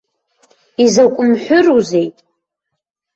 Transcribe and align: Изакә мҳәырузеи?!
Изакә 0.83 1.19
мҳәырузеи?! 1.29 2.07